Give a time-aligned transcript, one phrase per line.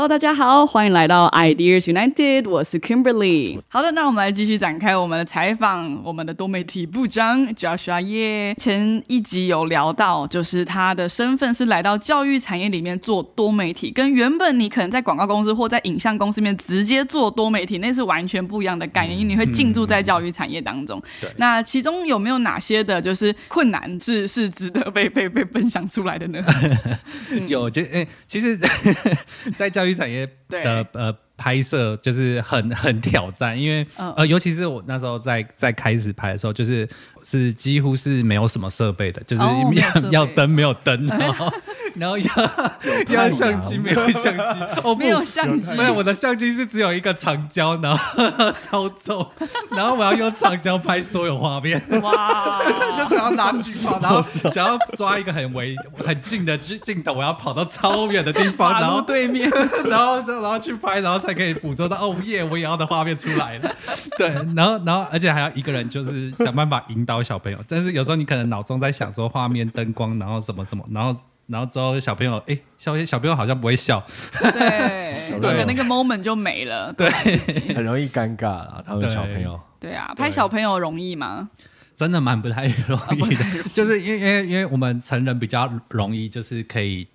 [0.00, 3.60] Hello，大家好，欢迎来到 Ideas United，我是 Kimberly。
[3.68, 6.02] 好的，那我们来继续展开我们的采访。
[6.02, 20.98] 我们的多媒体部长 Joshua Ye，前一集有聊到，就是他的身份是来到教育产业里面做多媒体，跟原本你可能在广告公司或在影像公司里面直接做多媒体，那是完全不一样的概念，因为你会进驻在教育产业当中。
[21.36, 26.42] 那其中有没有哪些的，就是困难是是值得被被被分享出来的呢？
[27.48, 28.58] 有，就诶，其实，
[29.54, 36.86] 在教育产业的呃拍摄就是很 很挑战，因为呃，尤其是我那时候在在开始拍的时候，就是
[37.22, 41.50] 是几乎是没有什么设备的，就是要要灯没有灯， 然后
[42.00, 42.24] 然后要
[43.08, 44.42] 要相机没有相机，
[44.82, 49.26] 哦没有相机，没有我的相机是只有一个长焦，然后 操纵，
[49.70, 52.60] 然后我要用长焦拍所有画面，哇，
[52.96, 59.50] 就是要拿举炮，然后想要抓一个很微很近的镜镜头，我要跑到超远的地方，然后对面，
[59.86, 61.34] 然后然后去拍，然后才。
[61.40, 63.74] 可以捕捉到哦耶，我也要的画面出来了。
[64.18, 67.58] 对，然后然后而且还要一个人，就是想办法引导小朋友。
[67.66, 71.18] 但是有时候你可能脑中在想说画面、灯光，然后什么什么，然后
[71.50, 74.02] 然后之后小朋友哎，小小朋友好像不会笑，
[74.40, 77.10] 对，对，那个 moment 就没了，对，
[77.74, 78.82] 很容易尴尬啊。
[78.86, 81.50] 他们小朋友，对啊，拍小朋友容易吗？
[81.96, 87.06] 真的蛮不太容易的，就是因为因为因为我们成人比较容易，就是可以。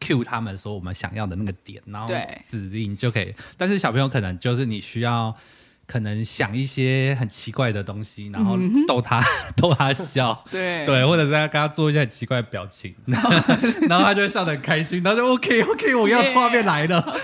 [0.00, 2.12] cue 他们说我们想要的那个点，然后
[2.44, 3.32] 指令就可以。
[3.56, 5.32] 但是小朋友可能就是你需要，
[5.86, 9.22] 可能想一些很奇怪的东西，然后逗他
[9.56, 10.86] 逗他笑， 对。
[10.86, 13.30] 对，或者是跟他做一些很奇怪的表情， 然后
[13.88, 17.16] 然后他就会笑得很开心，然后就 OK OK，我要画面来了，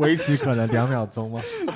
[0.00, 1.40] 维持可能两秒钟吗？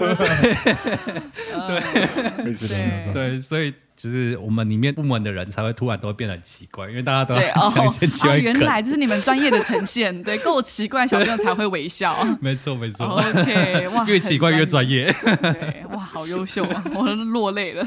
[1.69, 3.73] 对，维持两秒钟，对，所以。
[3.97, 8.37] 就是我们里面部门的人才会突然都会变得很奇怪，因为大家都要讲一些奇怪。
[8.37, 12.13] 原来这是你们专业的呈现， 对，够奇怪，小朋友才会微笑。
[12.41, 13.07] 没错，没错。
[13.07, 15.15] OK， 哇，越奇怪越专业。
[15.41, 17.87] 对，哇，好优秀啊，我落泪了。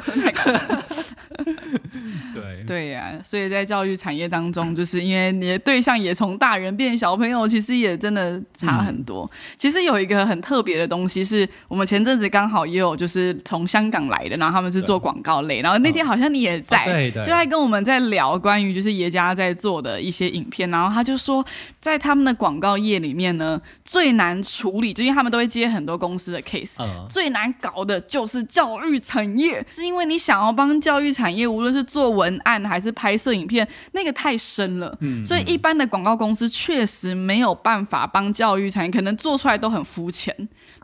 [2.67, 9.29] 对对呀，所以在教育产业当中，就是因为你的对象也从大人变小朋友，其实也真的差很多。
[9.57, 21.43] 其实有一个很特别的东西，是我们前阵子刚好也有就是从香港来的，然后他们是做广告类，然后那天好像你也在，就在跟我们在聊关于就是爷家在做的一些影片，然后他就说，
[21.79, 26.75] 在他们的广告业里面呢，最难处理，就因为他们都会接很多公司的 case，
[27.07, 40.35] 最难搞的就是教育产业，是因为你想要帮教育产业，无论是做文案还是拍摄影片，那个太深了，所以一般的广告公司确实没有办法帮教育产业，可能做出来都很肤浅。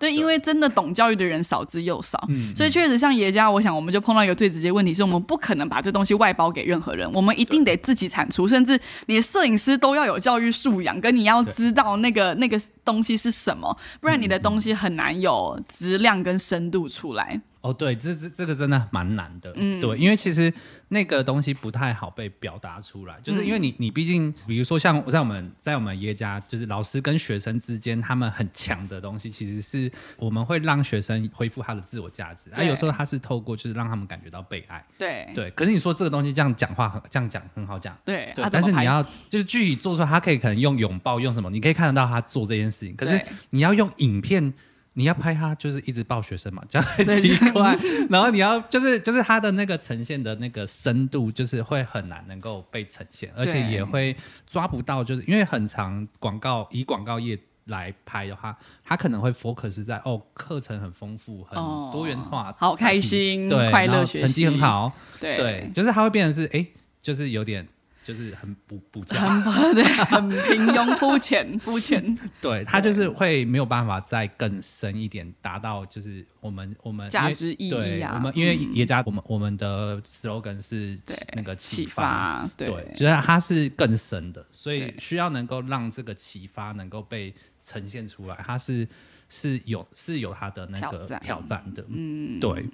[0.03, 2.21] 对，因为真的懂教育的人少之又少，
[2.53, 17.39] 所以确实像爷家，我想我们就碰到一个最直接问题，是我们不可能把这东西外包给任何人，我们一定得自己产出，甚至你的摄影师都要有教育素养，跟你要知道那个那个东西是什么，不然你的东西很难有质量跟深度出来。
[17.63, 20.53] 哦，对，这这这个真的蛮难的，嗯，对，因为其实
[20.89, 35.25] 那个东西不太好被表达出来，就是因为你你毕竟，比如说像在我们在我们耶家，就是老师跟学生之间，他们很强的东西，其实是我们会让学生恢复他的自我价值，啊，有时候他是透过就是让他们感觉到被爱，对。
[35.33, 43.17] 对，可是你说这个东西这样讲话很这样讲很好讲，对，但是你要就是具体做出来，他可以可能用拥抱用什么，你可以看得到他做这件事情，可是
[43.51, 44.53] 你要用影片。
[44.93, 47.77] 你要拍他就是一直抱学生嘛， 这样很奇怪。
[48.09, 54.15] 然后你要就是就是他的那个呈现的那个深度，就是会很难能够被呈现，而且也会
[54.45, 61.57] 抓不到，就是因为很长广告以广告业来拍的话，他可能会 focus 在哦课程很丰富、很
[61.91, 66.65] 多元化、好开心、对快乐学习、成绩很好，对，就是他会变成是哎，
[67.01, 67.67] 就是有点。
[68.03, 72.19] 就是很不不加，很对，很平庸、肤浅、 肤浅。
[72.41, 78.15] 对他就是会没有办法再更深一点，达到就是我们我们价值意义啊。
[78.15, 80.99] 我们因为也加我们我们的 slogan 是
[81.33, 87.33] 那个启发，对，就是它是更深的，所以需要能够让这个启发能够被
[87.63, 88.85] 呈现出来，它是
[89.29, 91.85] 是有是有它的那个挑战的。
[91.87, 92.65] 嗯，对，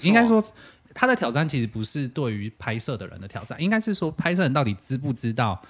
[0.00, 0.42] 应该说。
[0.94, 5.60] 他的挑战其实不是对于拍摄的人的挑战，应该是说拍摄人到底知不知道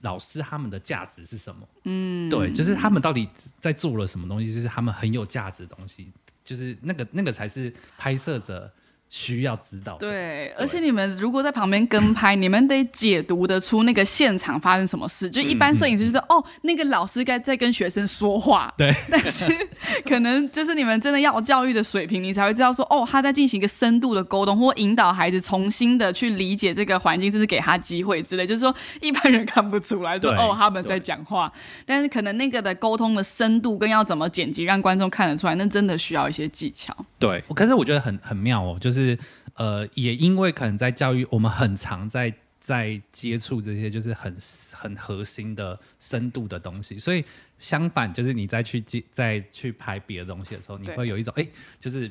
[0.00, 1.66] 老师他们的价值是什么？
[1.84, 3.28] 嗯，对，就是他们到底
[3.60, 6.12] 在做了什么东西，就是他们很有价值的东西，
[6.44, 8.70] 就是那个那个才是拍摄者
[9.10, 9.96] 需要知道。
[9.98, 15.30] 对，而且你们如果在旁边跟拍，你们得解读得出那个现场发生什么事。
[15.30, 18.74] 就一般摄影师就是哦，那个老师该在跟学生说话。
[18.76, 19.46] 对， 但是
[20.04, 28.44] 可能就是你们真的要教育的水平，你才会知道说哦，他在进行一个深度的沟通，或引导孩子重新的去理解这个环境，这是给他机会之类。
[28.44, 31.52] 就是说一般人看不出来，说哦他们在讲话，
[31.86, 36.92] 但是可能那个的沟通的深度跟要怎么剪辑让观众看得出来，那真的需要一些技巧。
[37.20, 39.03] 对，可是我觉得很很妙哦，就是。
[39.04, 39.18] 是
[39.54, 44.34] 呃，也因为可能在教育，我们很常在在接触这些就是很
[44.72, 47.22] 很核心的深度的东西，所以
[47.58, 51.46] 相反，就是你再去接再去拍别的东西的时候，你会有一种哎，
[51.78, 52.10] 就是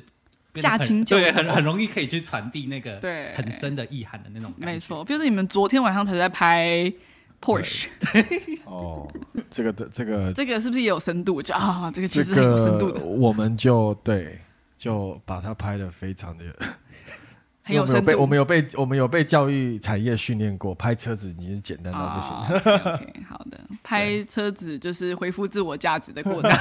[0.55, 4.53] 驾轻就对，很很容易可以去传递那个对很深的意涵的那种。
[4.57, 6.93] 没错，比如说你们昨天晚上才在拍
[7.41, 7.87] Porsche，
[8.63, 9.11] 哦，
[9.49, 11.41] 这个的这个这个是不是也有深度？
[11.41, 14.39] 就啊，这个其实很有深度的，我们就对。
[14.83, 16.43] 就把它拍的非常的
[17.63, 18.19] 很有深度。
[18.19, 22.35] 我们有被我们有被教育产业训练过，拍车子已经是简单到不行。
[22.93, 26.51] OK， 好的，拍车子就是恢复自我价值的过程。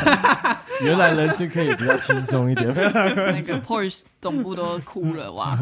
[0.85, 2.73] 原来人是可以比较轻松一点。
[2.73, 5.59] 那个 Porsche 总部都哭了哇。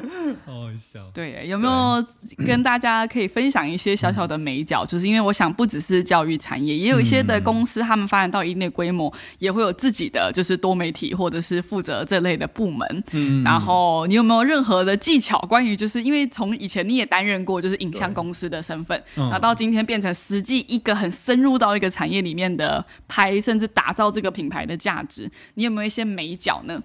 [0.46, 1.10] 好笑。
[1.12, 2.04] 对，有没有
[2.46, 4.84] 跟大家可以分享一些小小的美角？
[4.86, 13.04] 就是因为我想，不只是教育产业，也有一些的公司，他们发展到一定的规模，也会有自己的就是多媒体或者是负责这类的部门。
[13.12, 15.38] 嗯，然后你有没有任何的技巧？
[15.48, 26.82] 关于就是因为从以前你也担任过就是影像公司的身份，然后到今天变成实际一个很深入到一个产业里面的拍，甚至打造这个品牌的价值，你有没有一些美角呢？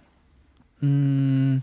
[0.79, 1.61] 嗯。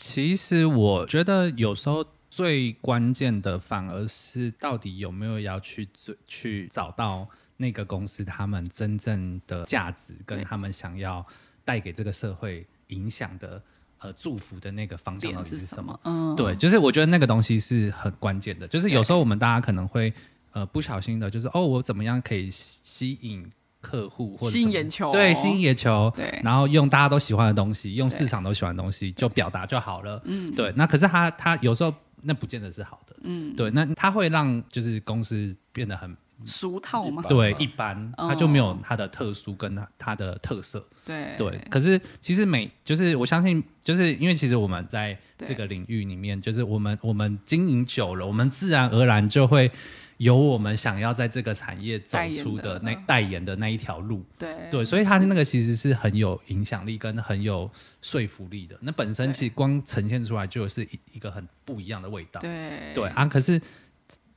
[0.00, 5.88] 其实我觉得有时候最关键的反而是到底有没有要去
[6.26, 11.26] 去找到那个公司他们真正的价值跟他们想要
[11.64, 13.60] 带给这个社会影响的
[13.98, 15.98] 呃祝福的那个方向到底是什么？
[16.04, 18.68] 嗯，对，就是我觉得那个东西是很关键的。
[18.68, 20.14] 就是有时候我们大家可能会
[20.52, 23.50] 呃不小心的，就是哦，我怎么样可以吸引。
[23.88, 30.70] 客户或者吸引眼球，对，吸引眼球，对，然后用大家都喜欢的东西，用市场都喜欢的东西就表达就好了，嗯，对。
[30.76, 33.70] 那可是他他有时候那不见得是好的，嗯，对。
[33.70, 36.14] 那他会让就是公司变得很
[36.44, 37.22] 俗套吗？
[37.28, 41.58] 对，一般，它就没有它的特殊跟他他的特色，对对。
[41.70, 49.70] 可是其实每就是我相信，就是因为其实我们在这个领域里面，就是我们我们经营久了，我们自然而然就会。
[50.18, 57.70] 有我们想要在这个产业走出的那代言的那一条路，对对，所以它那个其实是很有影响力跟很有
[58.02, 58.76] 说服力的。
[58.80, 63.26] 那本身其实光呈现出来就是一一个很不一样的味道，对对啊。
[63.26, 63.62] 可是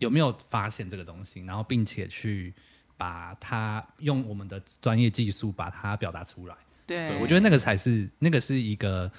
[0.02, 2.54] 有没有发现这个东西，然后并且去
[2.98, 6.56] 把它用我们的专业技术把它表达出来？
[6.86, 9.10] 对，我觉得那个才是那个是一个。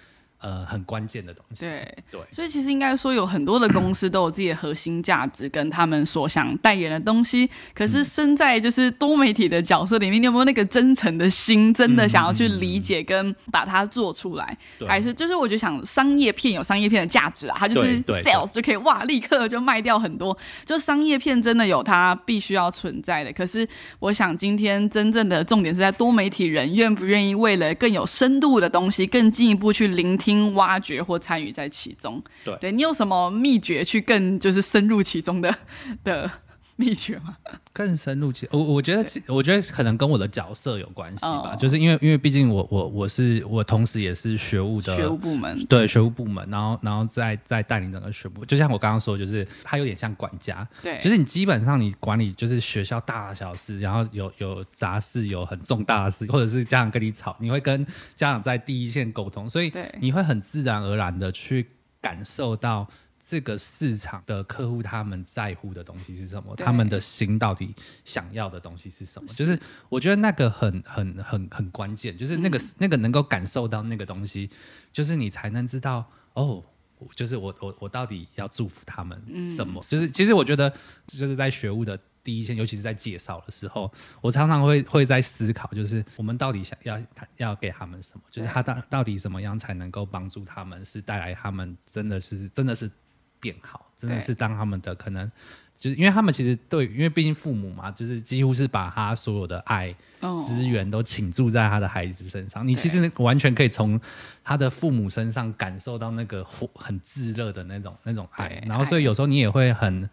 [0.42, 1.60] 呃，很关键的东西。
[1.60, 7.48] 对对，所以其实应该说，有很多的公司都有自己的核心价值跟他们所想代言的东西。
[7.72, 14.58] 可是身在就是多媒体的角色里面，你有没有那个真诚的心，真的想要去理解跟把它做出来？
[14.88, 20.36] 还是就是我觉得想商业片有商业片的价值啊，它就是 sales 就可以哇，立刻就卖掉很多。
[20.64, 23.32] 就商业片真的有它必须要存在的。
[23.32, 23.64] 可是
[24.00, 30.31] 我想今天真正的重点是在多媒体人愿不愿意为了更有深度的东西，更进一步去聆听。
[30.54, 35.54] 挖掘或参与在其中，对，你有什么秘诀去更就是深入其中的
[36.04, 36.30] 的？
[36.82, 37.36] 秘诀吗？
[37.72, 41.54] 更深入其我我觉得，我觉得可能跟我的角色有关系吧。
[41.54, 48.44] 就是因为，因为毕竟我我我是我同时也是学务的学务部门，对学务部门，然后然后再再带领整个学部。
[48.44, 57.86] 就像我刚刚说，就是他有点像管家，对，就是你基本上你管理就是学校大小事，然后有有杂事，有很重大的事，或者是家长跟你吵，你会跟
[58.16, 61.68] 家长在第一线沟通，所以你会很自然而然的去
[62.00, 62.88] 感受到。
[63.32, 66.54] 这个市场的客户他们在乎的东西是什么？
[66.54, 67.74] 他们的心到底
[68.04, 69.26] 想要的东西是什么？
[69.28, 69.58] 就是
[69.88, 74.50] 我觉得那个很很很很关键，就是那个那个能够感受到那个东西，
[74.92, 76.62] 就是你才能知道哦，
[77.14, 79.18] 就是我我我到底要祝福他们
[79.56, 79.82] 什么？
[79.88, 80.70] 就是其实我觉得
[81.06, 87.00] 就是在学务的第一线，尤其是在介绍的时候，我常常会会在思考，就是我们到底想要
[87.38, 88.22] 要给他们什么？
[88.30, 90.84] 就是他到到底怎么样才能够帮助他们？
[90.84, 92.90] 是带来他们真的是真的是。
[93.42, 95.28] 变好，真的是当他们的可能，
[95.76, 99.92] 就是因为他们其实对，因为毕竟父母嘛，就是几乎是把他所有的爱
[100.46, 102.66] 资源都倾注在他的孩子身上。
[102.66, 104.00] 你其实完全可以从
[104.44, 108.62] 他的父母身上感受到那个火很炙热的那种那种爱。
[108.68, 110.08] 然后，所以有时候你也会很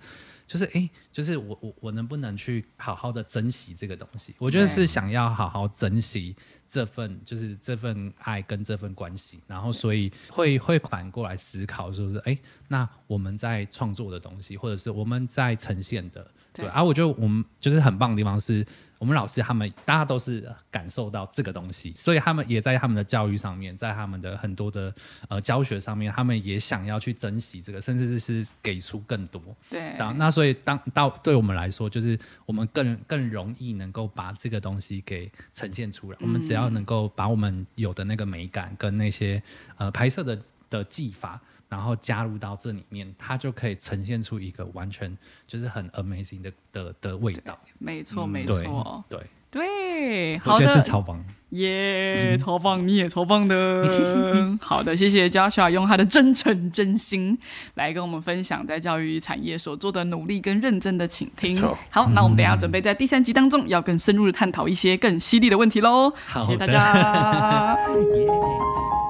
[0.49, 4.33] 就是哎，就是我我我能不能去好好的珍惜这个东西？
[4.39, 6.35] 我觉得是想要好好珍惜
[6.67, 12.35] 这份就是这份爱跟这份关系，然后所以会会反过来思考，就是哎，
[12.67, 16.29] 那我们在创作的东西，或者是我们在呈现的。
[16.53, 18.65] 对，而我觉得我们就是很棒的地方，是
[18.97, 24.93] 我们老师他们大家都是感受到这个东西，所以他们也在他们的教育上面，在他们的很多的
[25.29, 29.41] 呃教学上面，他们也想要去珍惜这个，甚至是给出更多。
[29.69, 36.17] 对，那所以当到对我们来说，就是我们更更容易能够把这个东西给呈现出来。
[36.19, 39.41] 我们只要能够把我们有的那个美感跟那些
[39.77, 40.37] 呃拍摄的
[40.69, 41.39] 的技法。
[41.69, 45.15] 然后加入到这里面，它就可以呈现出一个完全
[45.47, 47.57] 就是很 amazing 的的的味道。
[47.77, 49.19] 没错，没错，对
[49.51, 54.57] 对，好的，超棒，耶，超棒，你也超棒的。
[54.61, 57.37] 好的，谢谢 Joshua 用他的真诚真心
[57.73, 61.59] 来跟我们分享在教育产业所做的努力跟认真的倾听。
[61.89, 66.13] 好，那我们等下准备在第三集当中要更深入的探讨一些更犀利的问题喽。
[66.27, 67.75] 谢谢大家。